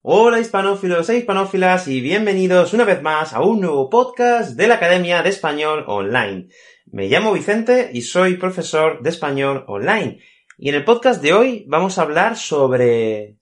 [0.00, 4.76] Hola hispanófilos e hispanófilas y bienvenidos una vez más a un nuevo podcast de la
[4.76, 6.48] Academia de Español Online.
[6.86, 10.20] Me llamo Vicente y soy profesor de español online.
[10.56, 13.36] Y en el podcast de hoy vamos a hablar sobre...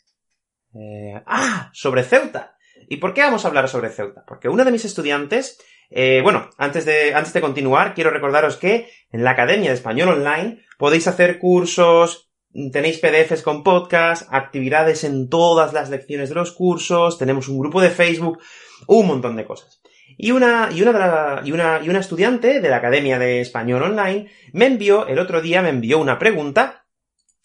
[0.74, 1.70] Eh, ¡Ah!
[1.72, 2.56] Sobre Ceuta.
[2.88, 4.24] ¿Y por qué vamos a hablar sobre Ceuta?
[4.26, 5.58] Porque uno de mis estudiantes
[5.90, 10.08] eh, bueno, antes de, antes de continuar, quiero recordaros que en la Academia de Español
[10.08, 12.29] Online podéis hacer cursos,
[12.72, 17.80] Tenéis PDFs con podcast, actividades en todas las lecciones de los cursos, tenemos un grupo
[17.80, 18.40] de Facebook,
[18.86, 19.80] un montón de cosas.
[20.18, 24.28] Y una, y una, y una, y una estudiante de la Academia de Español Online
[24.52, 26.80] me envió, el otro día me envió una pregunta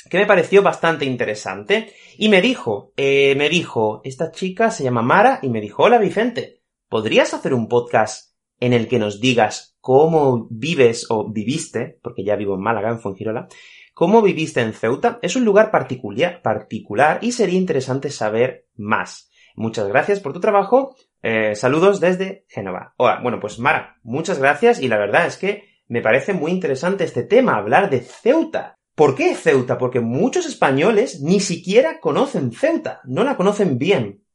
[0.09, 1.94] que me pareció bastante interesante.
[2.17, 5.97] Y me dijo, eh, me dijo, esta chica se llama Mara y me dijo, hola
[5.97, 12.23] Vicente, ¿podrías hacer un podcast en el que nos digas cómo vives o viviste, porque
[12.23, 13.47] ya vivo en Málaga, en Fuengirola,
[13.95, 15.19] ¿Cómo viviste en Ceuta?
[15.21, 19.31] Es un lugar particular, particular y sería interesante saber más.
[19.55, 20.97] Muchas gracias por tu trabajo.
[21.21, 22.93] Eh, saludos desde Génova.
[22.97, 27.05] Hola, bueno, pues Mara, muchas gracias y la verdad es que me parece muy interesante
[27.05, 28.75] este tema, hablar de Ceuta.
[28.95, 29.77] ¿Por qué Ceuta?
[29.77, 34.25] Porque muchos españoles ni siquiera conocen Ceuta, no la conocen bien.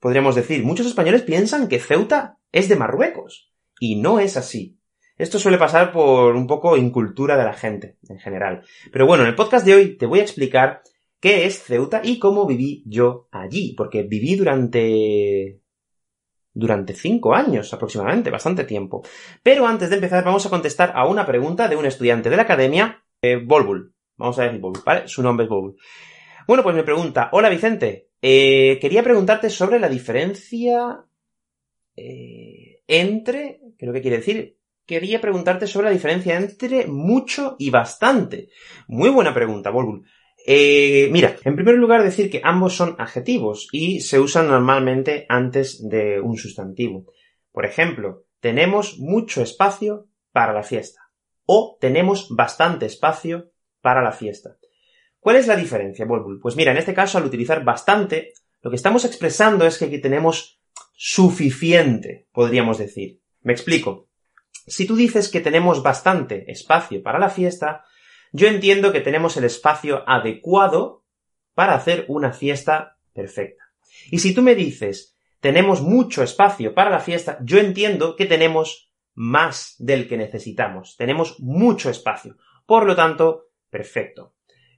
[0.00, 3.52] Podríamos decir, muchos españoles piensan que Ceuta es de Marruecos.
[3.78, 4.80] Y no es así.
[5.16, 8.64] Esto suele pasar por un poco incultura de la gente, en general.
[8.92, 10.82] Pero bueno, en el podcast de hoy te voy a explicar
[11.20, 15.60] qué es Ceuta y cómo viví yo allí, porque viví durante
[16.52, 19.02] durante cinco años aproximadamente, bastante tiempo.
[19.42, 22.42] Pero antes de empezar vamos a contestar a una pregunta de un estudiante de la
[22.42, 23.36] academia, eh.
[24.16, 25.08] Vamos a decir Volbul, ¿vale?
[25.08, 25.76] Su nombre es Volbul.
[26.46, 31.04] Bueno, pues me pregunta, hola Vicente, eh, quería preguntarte sobre la diferencia
[31.96, 38.48] eh, entre, creo que quiere decir, quería preguntarte sobre la diferencia entre mucho y bastante.
[38.86, 40.04] Muy buena pregunta, Volbul.
[40.46, 45.88] Eh, mira, en primer lugar decir que ambos son adjetivos y se usan normalmente antes
[45.88, 47.06] de un sustantivo.
[47.50, 51.00] Por ejemplo, tenemos mucho espacio para la fiesta
[51.46, 54.56] o tenemos bastante espacio para la fiesta.
[55.18, 56.40] ¿Cuál es la diferencia, Volbul?
[56.40, 59.98] Pues mira, en este caso, al utilizar bastante, lo que estamos expresando es que aquí
[59.98, 60.60] tenemos
[60.92, 63.20] suficiente, podríamos decir.
[63.40, 64.08] Me explico.
[64.66, 67.84] Si tú dices que tenemos bastante espacio para la fiesta,
[68.32, 71.04] yo entiendo que tenemos el espacio adecuado
[71.54, 73.64] para hacer una fiesta perfecta.
[74.10, 75.14] Y si tú me dices
[75.44, 80.96] tenemos mucho espacio para la fiesta, yo entiendo que tenemos más del que necesitamos.
[80.96, 82.38] Tenemos mucho espacio.
[82.64, 84.32] Por lo tanto, perfecto.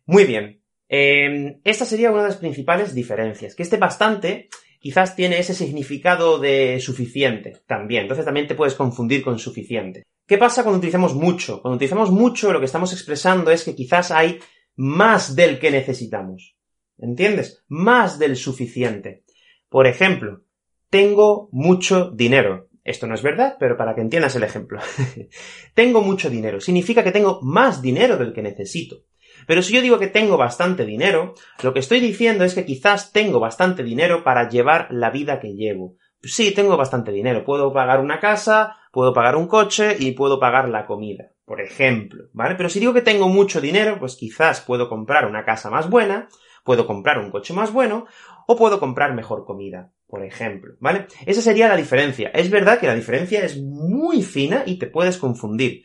[0.07, 0.65] Muy bien.
[0.89, 3.55] Em, esta sería una de las principales diferencias.
[3.55, 4.49] Que este bastante
[4.81, 8.03] quizás tiene ese significado de suficiente también.
[8.03, 10.05] Entonces también te puedes confundir con suficiente.
[10.27, 11.63] ¿Qué pasa cuando utilizamos mucho?
[11.63, 14.39] Cuando utilizamos mucho, lo que estamos expresando es que quizás hay
[14.75, 16.57] más del que necesitamos.
[16.99, 17.65] ¿Entiendes?
[17.69, 19.23] Más del suficiente.
[19.69, 20.43] Por ejemplo,
[20.91, 22.69] tengo mucho dinero.
[22.85, 24.81] Esto no es verdad, pero para que entiendas el ejemplo.
[25.75, 26.61] tengo mucho dinero.
[26.61, 29.05] Significa que tengo más dinero del que necesito.
[29.47, 33.13] Pero si yo digo que tengo bastante dinero, lo que estoy diciendo es que quizás
[33.13, 35.97] tengo bastante dinero para llevar la vida que llevo.
[36.23, 37.45] Sí, tengo bastante dinero.
[37.45, 42.25] Puedo pagar una casa, puedo pagar un coche y puedo pagar la comida, por ejemplo,
[42.33, 42.57] ¿vale?
[42.57, 46.29] Pero si digo que tengo mucho dinero, pues quizás puedo comprar una casa más buena,
[46.65, 48.07] puedo comprar un coche más bueno,
[48.47, 51.07] o puedo comprar mejor comida, por ejemplo, ¿vale?
[51.27, 52.31] Esa sería la diferencia.
[52.31, 55.85] Es verdad que la diferencia es muy fina y te puedes confundir.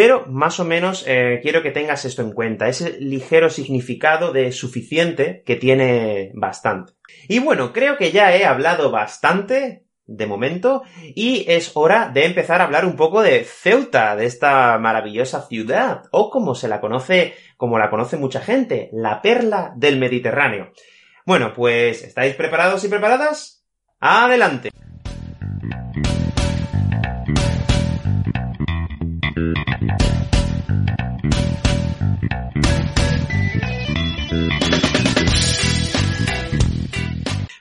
[0.00, 4.50] Pero más o menos eh, quiero que tengas esto en cuenta, ese ligero significado de
[4.50, 6.94] suficiente que tiene bastante.
[7.28, 12.62] Y bueno, creo que ya he hablado bastante de momento y es hora de empezar
[12.62, 17.34] a hablar un poco de Ceuta, de esta maravillosa ciudad, o como se la conoce,
[17.58, 20.72] como la conoce mucha gente, la perla del Mediterráneo.
[21.26, 23.66] Bueno, pues ¿estáis preparados y preparadas?
[24.00, 24.70] ¡Adelante!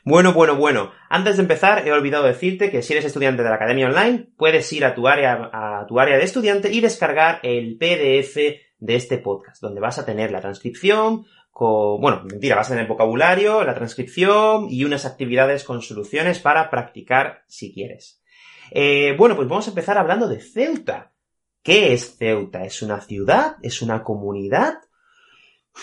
[0.09, 0.91] Bueno, bueno, bueno.
[1.07, 4.73] Antes de empezar, he olvidado decirte que si eres estudiante de la Academia Online, puedes
[4.73, 8.35] ir a tu área, a tu área de estudiante y descargar el PDF
[8.79, 12.87] de este podcast, donde vas a tener la transcripción, con, bueno, mentira, vas a tener
[12.87, 18.23] vocabulario, la transcripción y unas actividades con soluciones para practicar si quieres.
[18.71, 21.13] Eh, bueno, pues vamos a empezar hablando de Ceuta.
[21.61, 22.65] ¿Qué es Ceuta?
[22.65, 23.57] ¿Es una ciudad?
[23.61, 24.79] ¿Es una comunidad?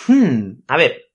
[0.09, 1.06] Hmm, a ver,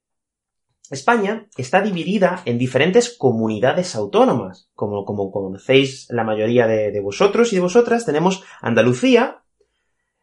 [0.92, 4.70] España está dividida en diferentes comunidades autónomas.
[4.74, 9.44] Como, conocéis la mayoría de, vosotros y de vosotras, tenemos Andalucía,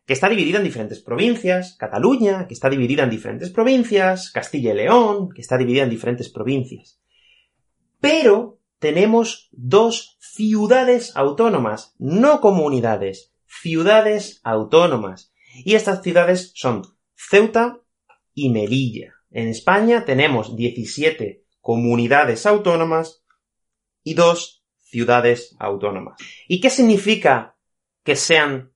[0.04, 4.76] que está dividida en diferentes provincias, Cataluña, que está dividida en diferentes provincias, Castilla y
[4.76, 7.00] León, que está dividida en diferentes provincias.
[8.00, 15.32] Pero tenemos dos ciudades autónomas, no comunidades, ciudades autónomas.
[15.64, 16.82] Y estas ciudades son
[17.14, 17.80] Ceuta
[18.34, 19.17] y Melilla.
[19.30, 23.22] En España tenemos 17 comunidades autónomas
[24.02, 26.18] y dos ciudades autónomas.
[26.46, 27.56] ¿Y qué significa
[28.04, 28.72] que sean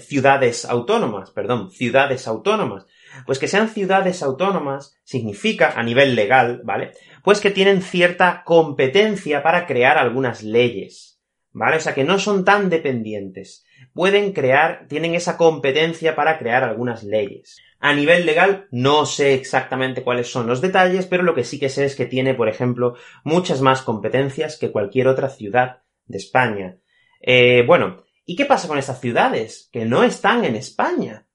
[0.00, 1.30] ciudades autónomas?
[1.30, 2.86] Perdón, ciudades autónomas.
[3.26, 6.92] Pues que sean ciudades autónomas significa, a nivel legal, ¿vale?
[7.22, 11.20] Pues que tienen cierta competencia para crear algunas leyes,
[11.52, 11.76] ¿vale?
[11.76, 13.64] O sea, que no son tan dependientes.
[13.92, 17.58] Pueden crear, tienen esa competencia para crear algunas leyes.
[17.80, 21.68] A nivel legal no sé exactamente cuáles son los detalles, pero lo que sí que
[21.68, 26.78] sé es que tiene, por ejemplo, muchas más competencias que cualquier otra ciudad de España.
[27.20, 31.26] Eh, bueno, ¿y qué pasa con estas ciudades que no están en España?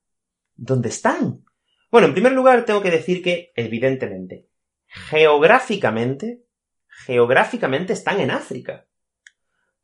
[0.56, 1.46] ¿Dónde están?
[1.90, 4.48] Bueno, en primer lugar tengo que decir que, evidentemente,
[4.88, 6.44] geográficamente,
[6.88, 8.86] geográficamente están en África.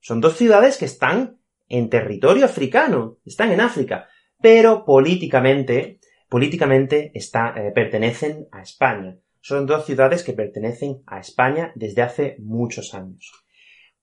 [0.01, 4.09] Son dos ciudades que están en territorio africano, están en África,
[4.41, 5.98] pero políticamente
[6.29, 9.17] políticamente eh, pertenecen a España.
[9.41, 13.31] Son dos ciudades que pertenecen a España desde hace muchos años.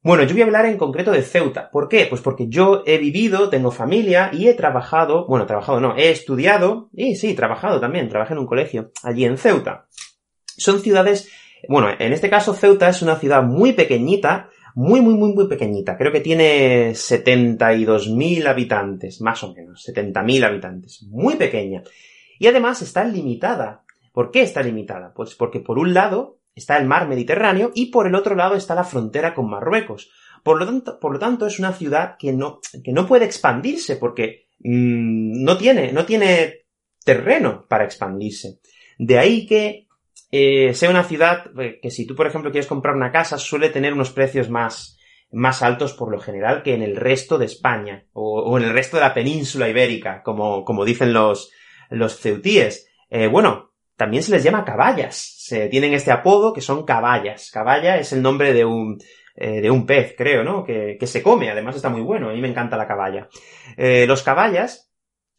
[0.02, 1.69] Bueno, yo voy a hablar en concreto de Ceuta.
[1.70, 2.06] ¿Por qué?
[2.08, 6.90] Pues porque yo he vivido, tengo familia y he trabajado, bueno, trabajado no, he estudiado,
[6.93, 9.88] y sí, trabajado también, trabajé en un colegio, allí en Ceuta.
[10.44, 11.29] Son ciudades,
[11.69, 15.96] bueno, en este caso Ceuta es una ciudad muy pequeñita, muy, muy, muy, muy pequeñita.
[15.96, 21.02] Creo que tiene 72.000 habitantes, más o menos, 70.000 habitantes.
[21.11, 21.82] Muy pequeña.
[22.38, 23.85] Y además está limitada.
[24.12, 25.12] ¿Por qué está limitada?
[25.15, 28.75] Pues porque por un lado está el mar Mediterráneo y por el otro lado está
[28.75, 30.11] la frontera con Marruecos.
[30.43, 35.59] Por lo tanto, es una ciudad que no, que no puede expandirse porque mm, no,
[35.59, 36.67] tiene, no tiene
[37.05, 38.61] terreno para expandirse.
[38.97, 39.89] De ahí que
[40.31, 43.71] eh, sea una ciudad eh, que si tú, por ejemplo, quieres comprar una casa, suele
[43.71, 44.99] tener unos precios más,
[45.32, 48.73] más altos por lo general que en el resto de España o, o en el
[48.73, 51.50] resto de la península ibérica, como, como dicen los,
[51.91, 52.88] los ceutíes.
[53.11, 55.17] Eh, bueno, también se les llama caballas.
[55.17, 57.50] Se tienen este apodo que son caballas.
[57.50, 58.99] Caballa es el nombre de un,
[59.35, 60.65] eh, de un pez, creo, ¿no?
[60.65, 62.29] Que, que, se come, además está muy bueno.
[62.29, 63.29] A mí me encanta la caballa.
[63.77, 64.93] Eh, los caballas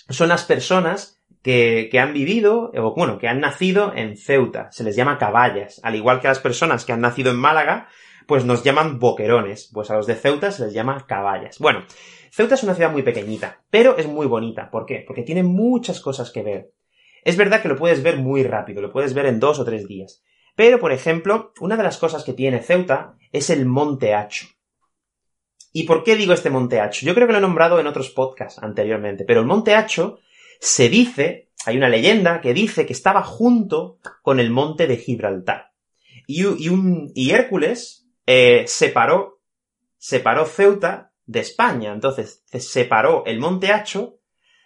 [0.10, 4.72] son las personas que, que, han vivido, o bueno, que han nacido en Ceuta.
[4.72, 5.80] Se les llama caballas.
[5.84, 7.88] Al igual que las personas que han nacido en Málaga,
[8.28, 9.70] pues nos llaman boquerones.
[9.74, 11.58] Pues a los de Ceuta se les llama caballas.
[11.60, 11.84] Bueno,
[12.32, 14.70] Ceuta es una ciudad muy pequeñita, pero es muy bonita.
[14.70, 15.04] ¿Por qué?
[15.08, 16.72] Porque tiene muchas cosas que ver.
[17.24, 19.88] Es verdad que lo puedes ver muy rápido, lo puedes ver en dos o tres
[19.88, 20.24] días.
[20.56, 24.48] Pero, por ejemplo, una de las cosas que tiene Ceuta es el Monte Hacho.
[25.72, 27.06] ¿Y por qué digo este Monte Hacho?
[27.06, 30.20] Yo creo que lo he nombrado en otros podcasts anteriormente, pero el Monte Hacho
[30.60, 35.74] se dice, hay una leyenda que dice que estaba junto con el Monte de Gibraltar.
[36.26, 39.40] Y, un, y Hércules eh, separó,
[39.98, 41.94] separó Ceuta de España.
[41.94, 44.19] Entonces, se separó el monte Hacho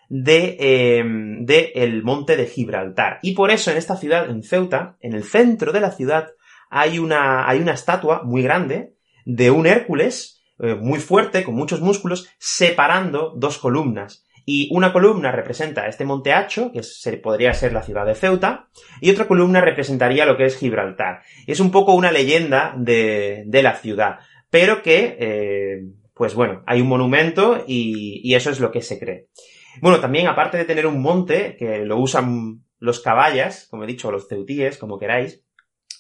[0.10, 3.20] de, em, de el monte de Gibraltar.
[3.22, 6.34] Y por eso en esta ciudad, en Ceuta, en el centro de la ciudad,
[6.70, 11.82] hay una, hay una estatua muy grande de un Hércules eh, muy fuerte, con muchos
[11.82, 14.26] músculos, separando dos columnas.
[14.54, 18.68] Y una columna representa este monte Hacho, que se, podría ser la ciudad de Ceuta,
[19.00, 21.22] y otra columna representaría lo que es Gibraltar.
[21.48, 25.82] Es un poco una leyenda de, de la ciudad, pero que eh,
[26.22, 29.30] pues bueno, hay un monumento y, eso es lo que se cree.
[29.82, 34.12] Bueno, también aparte de tener un monte, que lo usan los caballas, como he dicho,
[34.12, 35.44] los ceutíes, como queráis,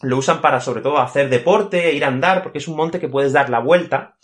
[0.03, 3.09] lo usan para sobre todo hacer deporte, ir a andar, porque es un monte que
[3.09, 4.17] puedes dar la vuelta,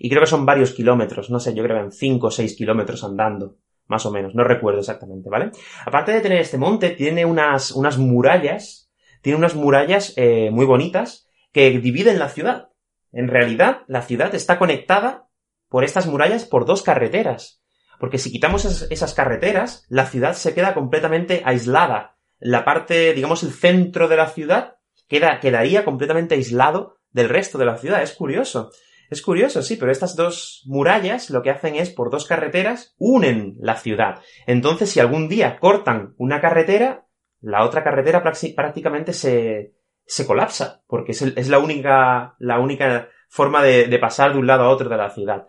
[0.00, 2.56] y creo que son varios kilómetros, no sé, yo creo que en 5 o 6
[2.56, 3.56] kilómetros andando,
[3.86, 5.50] más o menos, no recuerdo exactamente, ¿vale?
[5.84, 8.90] Aparte de tener este monte, tiene unas, unas murallas,
[9.22, 12.68] tiene unas murallas eh, muy bonitas que dividen la ciudad.
[13.12, 15.28] En realidad, la ciudad está conectada
[15.68, 17.62] por estas murallas por dos carreteras.
[17.98, 22.16] Porque si quitamos esas, carreteras, la ciudad se queda completamente aislada.
[22.38, 24.74] La parte, digamos, el centro de la ciudad
[25.08, 28.02] queda, quedaría completamente aislado del resto de la ciudad.
[28.02, 28.70] Es curioso.
[29.10, 33.56] Es curioso, sí, pero estas dos murallas lo que hacen es, por dos carreteras, unen
[33.60, 34.20] la ciudad.
[34.46, 37.06] Entonces, si algún día cortan una carretera,
[37.40, 43.62] la otra carretera prácticamente se, se colapsa, porque es, es, la única, la única forma
[43.62, 45.46] de, de pasar de un lado a otro de la ciudad.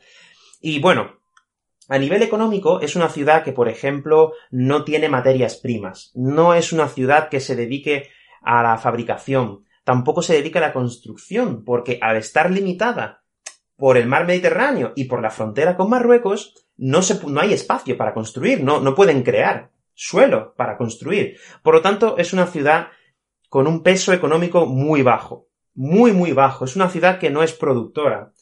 [0.61, 1.17] Y bueno,
[1.89, 6.11] a nivel económico, es una ciudad que, por ejemplo, no tiene materias primas.
[6.15, 8.09] No es una ciudad que se dedique
[8.41, 9.63] a la fabricación.
[9.85, 13.23] Tampoco se dedica a la construcción, porque al estar limitada
[13.77, 16.99] por el mar Mediterráneo y por la frontera con Marruecos, no,
[17.39, 21.37] hay espacio para construir, no, no pueden crear suelo para construir.
[21.63, 22.87] Por lo tanto, es una ciudad
[23.49, 25.47] con un peso económico muy bajo.
[25.73, 26.65] Muy, muy bajo.
[26.65, 28.33] Es una ciudad que no es productora.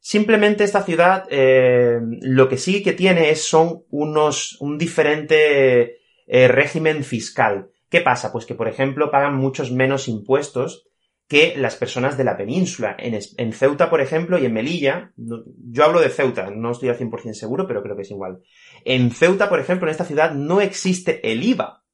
[0.00, 6.48] Simplemente esta ciudad eh, lo que sí que tiene es, son unos, un diferente eh,
[6.48, 7.70] régimen fiscal.
[7.88, 8.32] ¿Qué pasa?
[8.32, 10.87] Pues que, por ejemplo, pagan muchos menos impuestos
[11.28, 12.96] que las personas de la península.
[12.98, 17.34] En, Ceuta, por ejemplo, y en Melilla, yo hablo de Ceuta, no estoy al 100%
[17.34, 18.40] seguro, pero creo que es igual.
[18.84, 21.84] En Ceuta, por ejemplo, en esta ciudad no existe el IVA,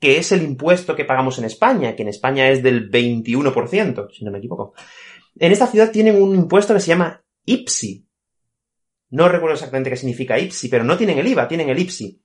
[0.00, 4.24] que es el impuesto que pagamos en España, que en España es del 21%, si
[4.24, 4.72] no me equivoco.
[5.38, 8.06] En esta ciudad tienen un impuesto que se llama IPSI.
[9.10, 12.22] No recuerdo exactamente qué significa IPSI, pero no tienen el IVA, tienen el IPSI.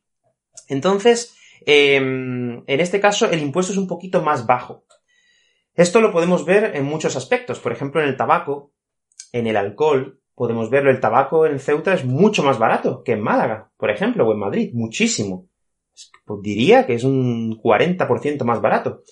[0.69, 1.35] Entonces,
[1.65, 4.86] em, en este caso, el impuesto es un poquito más bajo.
[5.77, 7.59] Esto lo podemos ver en muchos aspectos.
[7.59, 8.73] Por ejemplo, en el tabaco,
[9.31, 10.89] en el alcohol, podemos verlo.
[10.89, 14.39] El tabaco en Ceuta es mucho más barato que en Málaga, por ejemplo, o en
[14.39, 14.71] Madrid.
[14.73, 15.47] Muchísimo.
[16.25, 19.03] Pues diría que es un 40% más barato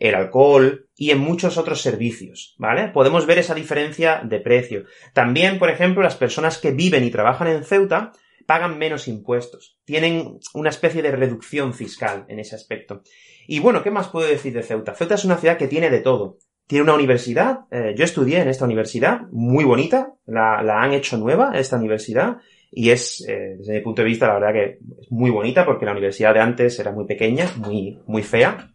[0.00, 2.88] el alcohol y en muchos otros servicios, ¿vale?
[2.88, 4.84] Podemos ver esa diferencia de precio.
[5.12, 8.12] También, por ejemplo, las personas que viven y trabajan en Ceuta
[8.46, 9.78] pagan menos impuestos.
[9.84, 13.02] Tienen una especie de reducción fiscal en ese aspecto.
[13.46, 14.94] Y bueno, ¿qué más puedo decir de Ceuta?
[14.94, 16.38] Ceuta es una ciudad que tiene de todo.
[16.66, 21.52] Tiene una universidad, eh, yo estudié en esta universidad, muy bonita, la, han hecho nueva,
[21.54, 22.38] esta universidad,
[22.70, 25.84] y es, eh, desde mi punto de vista, la verdad que es muy bonita porque
[25.84, 28.72] la universidad de antes era muy pequeña, muy, muy fea,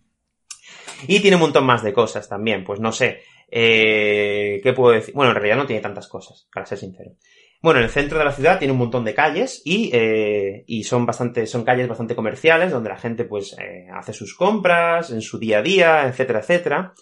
[1.08, 3.22] y tiene un montón más de cosas también, pues no sé.
[3.50, 5.14] Eh, ¿Qué puedo decir?
[5.16, 7.14] Bueno, en realidad no tiene tantas cosas, para ser sincero.
[7.62, 10.84] Bueno, en el centro de la ciudad tiene un montón de calles y, eh, y
[10.84, 15.22] son bastante, son calles bastante comerciales donde la gente pues eh, hace sus compras en
[15.22, 16.94] su día a día, etcétera, etcétera.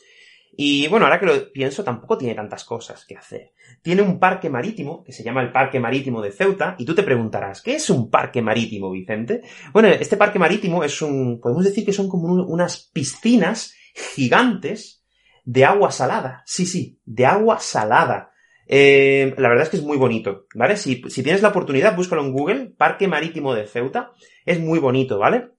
[0.59, 3.51] Y bueno, ahora que lo pienso, tampoco tiene tantas cosas que hacer.
[3.83, 7.03] Tiene un parque marítimo, que se llama el Parque Marítimo de Ceuta, y tú te
[7.03, 9.43] preguntarás, ¿qué es un parque marítimo, Vicente?
[9.71, 13.75] Bueno, este parque marítimo es un, podemos decir que son como unas piscinas
[14.15, 15.05] gigantes
[15.45, 16.41] de agua salada.
[16.47, 18.31] Sí, sí, de agua salada.
[18.67, 20.77] Eh, la verdad es que es muy bonito, ¿vale?
[20.77, 24.11] Si, si tienes la oportunidad, búscalo en Google, Parque Marítimo de Ceuta.
[24.45, 25.49] Es muy bonito, ¿vale?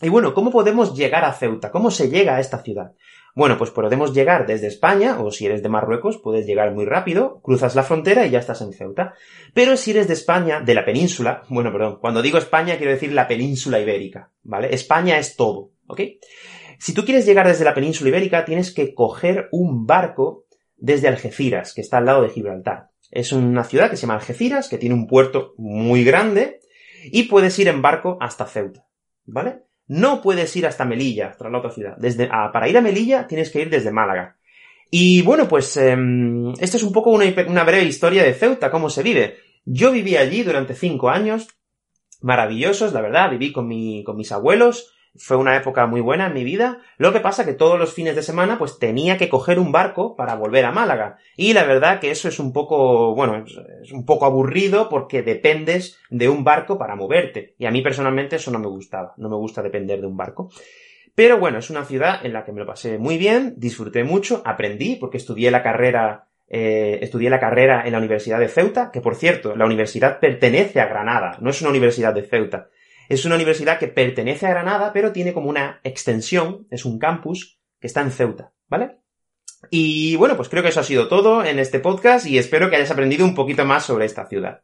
[0.00, 1.70] Y bueno, ¿cómo podemos llegar a Ceuta?
[1.70, 2.92] ¿Cómo se llega a esta ciudad?
[3.34, 7.40] Bueno, pues podemos llegar desde España, o si eres de Marruecos, puedes llegar muy rápido,
[7.40, 9.14] cruzas la frontera y ya estás en Ceuta.
[9.54, 13.12] Pero si eres de España, de la península, bueno, perdón, cuando digo España quiero decir
[13.12, 14.74] la península ibérica, ¿vale?
[14.74, 16.00] España es todo, ¿ok?
[16.78, 20.46] Si tú quieres llegar desde la península ibérica, tienes que coger un barco
[20.78, 22.90] desde Algeciras, que está al lado de Gibraltar.
[23.10, 26.60] Es una ciudad que se llama Algeciras, que tiene un puerto muy grande,
[27.04, 28.86] y puedes ir en barco hasta Ceuta,
[29.24, 29.62] ¿vale?
[29.86, 31.96] No puedes ir hasta Melilla, hasta la otra ciudad.
[31.96, 34.36] Desde, para ir a Melilla tienes que ir desde Málaga.
[34.90, 35.96] Y bueno, pues eh,
[36.60, 39.36] esta es un poco una, una breve historia de Ceuta, cómo se vive.
[39.64, 41.48] Yo viví allí durante cinco años,
[42.20, 46.34] maravillosos, la verdad, viví con, mi, con mis abuelos, fue una época muy buena en
[46.34, 46.80] mi vida.
[46.96, 50.16] Lo que pasa que todos los fines de semana pues tenía que coger un barco
[50.16, 51.18] para volver a Málaga.
[51.36, 53.44] Y la verdad que eso es un poco, bueno,
[53.82, 57.54] es un poco aburrido porque dependes de un barco para moverte.
[57.58, 59.14] Y a mí personalmente eso no me gustaba.
[59.16, 60.50] No me gusta depender de un barco.
[61.14, 64.40] Pero bueno, es una ciudad en la que me lo pasé muy bien, disfruté mucho,
[64.44, 69.02] aprendí porque estudié la carrera eh, estudié la carrera en la Universidad de Ceuta, que
[69.02, 72.68] por cierto, la universidad pertenece a Granada, no es una universidad de Ceuta.
[73.08, 77.58] Es una universidad que pertenece a Granada, pero tiene como una extensión, es un campus
[77.80, 78.98] que está en Ceuta, ¿vale?
[79.70, 82.76] Y bueno, pues creo que eso ha sido todo en este podcast y espero que
[82.76, 84.60] hayas aprendido un poquito más sobre esta ciudad.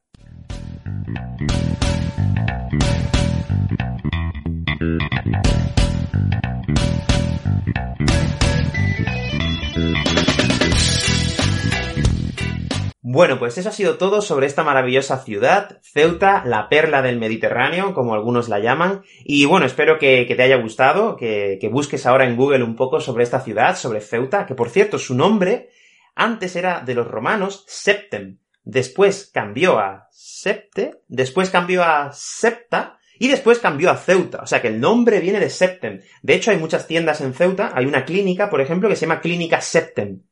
[13.14, 17.94] Bueno, pues eso ha sido todo sobre esta maravillosa ciudad, Ceuta, la perla del Mediterráneo,
[17.94, 19.04] como algunos la llaman.
[19.25, 23.23] Y bueno, espero que, te haya gustado, que, busques ahora en Google un poco sobre
[23.23, 25.68] esta ciudad, sobre Ceuta, que por cierto, su nombre
[26.16, 33.28] antes era de los romanos Septem, después cambió a Septe, después cambió a Septa, y
[33.28, 36.00] después cambió a Ceuta, o sea que el nombre viene de Septem.
[36.21, 39.21] De hecho, hay muchas tiendas en Ceuta, hay una clínica, por ejemplo, que se llama
[39.21, 40.23] Clínica Septem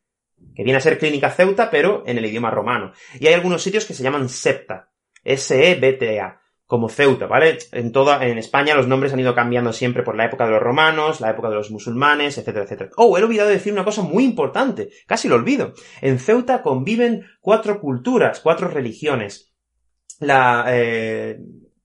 [0.54, 2.92] que viene a ser Clínica Ceuta, pero en el idioma romano.
[3.18, 4.90] Y hay algunos sitios que se llaman Septa,
[5.25, 7.59] S-E-B-T-A, como Ceuta, ¿vale?
[7.73, 10.62] En toda, en España los nombres han ido cambiando siempre por la época de los
[10.62, 12.90] romanos, la época de los musulmanes, etcétera, etcétera.
[12.97, 15.75] Oh, he olvidado decir una cosa muy importante, casi lo olvido.
[16.00, 19.52] En Ceuta conviven cuatro culturas, cuatro religiones.
[20.18, 21.40] La, eh,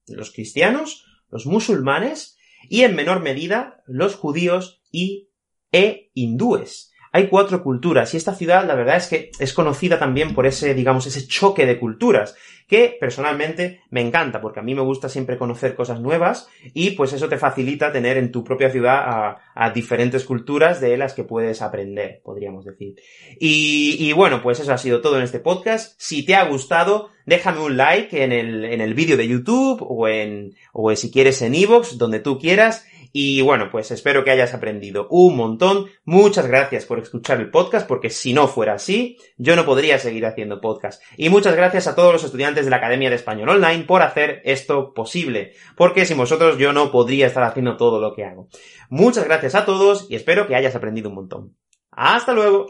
[0.07, 2.37] los cristianos, los musulmanes
[2.69, 5.29] y en menor medida los judíos y
[5.73, 10.33] e hindúes hay cuatro culturas y esta ciudad la verdad es que es conocida también
[10.33, 12.35] por ese, digamos, ese choque de culturas
[12.67, 17.13] que personalmente me encanta porque a mí me gusta siempre conocer cosas nuevas y pues
[17.13, 21.61] eso te facilita tener en tu propia ciudad a, diferentes culturas de las que puedes
[21.61, 22.95] aprender, podríamos decir.
[23.39, 25.95] Y, bueno, pues eso ha sido todo en este podcast.
[25.97, 30.07] Si te ha gustado, déjame un like en el, en el vídeo de YouTube o
[30.07, 32.85] en, o si quieres en iVoox, donde tú quieras.
[33.19, 35.87] Y bueno, pues espero que hayas aprendido un montón.
[36.05, 40.27] Muchas gracias por escuchar el podcast, porque si no fuera así, yo no podría seguir
[40.27, 41.01] haciendo podcast.
[41.15, 44.43] Y muchas gracias a todos los estudiantes de la Academia de Español Online por hacer
[44.45, 48.49] esto posible, porque sin vosotros yo no podría estar haciendo todo lo que hago.
[48.91, 51.55] Muchas gracias a todos y espero que hayas aprendido un montón.
[51.89, 52.65] Hasta luego.